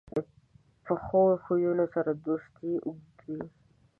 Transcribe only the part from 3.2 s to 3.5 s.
وي